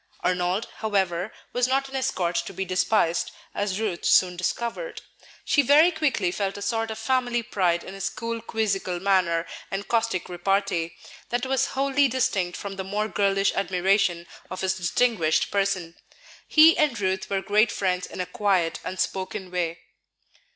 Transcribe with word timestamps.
Arnold, 0.21 0.67
however, 0.77 1.31
was 1.53 1.67
not 1.67 1.87
an 1.87 1.95
escort 1.95 2.35
to 2.35 2.53
be 2.53 2.65
despised, 2.65 3.29
as 3.53 3.79
Ruth 3.79 4.03
soon 4.03 4.35
discovered. 4.35 5.03
She 5.45 5.61
very 5.61 5.91
quickly 5.91 6.31
felt 6.31 6.57
a 6.57 6.61
sort 6.63 6.89
of 6.89 6.97
family 6.97 7.43
pride 7.43 7.83
in 7.83 7.93
his 7.93 8.09
cool, 8.09 8.41
quizzical 8.41 8.99
manner 8.99 9.45
and 9.69 9.87
caustic 9.87 10.27
repartee, 10.27 10.95
that 11.29 11.45
was 11.45 11.67
wholly 11.77 12.07
distinct 12.07 12.57
from 12.57 12.77
the 12.77 12.83
more 12.83 13.07
girlish 13.07 13.53
admiration 13.53 14.25
of 14.49 14.61
his 14.61 14.73
distinguished 14.73 15.51
person. 15.51 15.95
He 16.47 16.75
and 16.79 16.99
Ruth 16.99 17.29
were 17.29 17.43
great 17.43 17.71
friends 17.71 18.07
in 18.07 18.19
a 18.19 18.25
quiet, 18.25 18.79
unspoken 18.83 19.51
way. 19.51 19.81